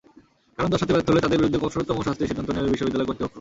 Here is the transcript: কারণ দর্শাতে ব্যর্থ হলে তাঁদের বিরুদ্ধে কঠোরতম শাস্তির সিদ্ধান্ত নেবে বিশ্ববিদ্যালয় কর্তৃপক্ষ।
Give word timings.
কারণ 0.55 0.69
দর্শাতে 0.73 0.93
ব্যর্থ 0.93 1.07
হলে 1.11 1.23
তাঁদের 1.23 1.39
বিরুদ্ধে 1.41 1.61
কঠোরতম 1.63 1.97
শাস্তির 2.07 2.29
সিদ্ধান্ত 2.29 2.49
নেবে 2.53 2.73
বিশ্ববিদ্যালয় 2.73 3.07
কর্তৃপক্ষ। 3.07 3.29